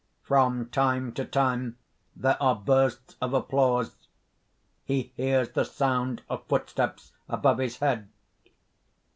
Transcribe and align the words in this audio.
From 0.23 0.67
time 0.71 1.11
to 1.11 1.25
time 1.25 1.77
there 2.15 2.35
are 2.41 2.55
bursts 2.55 3.15
of 3.21 3.35
applause. 3.35 4.07
He 4.83 5.13
hears 5.15 5.49
the 5.51 5.63
sound 5.63 6.23
of 6.27 6.43
footsteps 6.47 7.11
above 7.29 7.59
his 7.59 7.77
head. 7.77 8.09